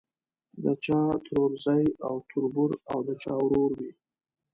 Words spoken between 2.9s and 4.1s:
او د چا ورور وي.